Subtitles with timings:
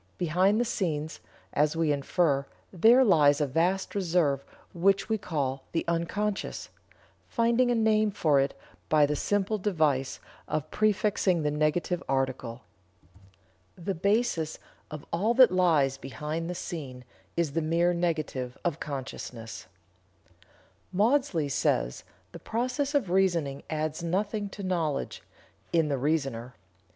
[0.17, 1.19] Behind the scenes,
[1.53, 4.43] as we infer, there lies a vast reserve
[4.73, 6.69] which we call 'the unconscious,'
[7.27, 8.59] finding a name for it
[8.89, 12.63] by the simple device of prefixing the negative article.
[13.75, 14.57] The basis
[14.89, 17.05] of all that lies behind the scene
[17.37, 19.67] is the mere negative of consciousness."
[20.91, 25.21] Maudsley says: "The process of reasoning adds nothing to knowledge
[25.71, 26.55] (in the reasoner).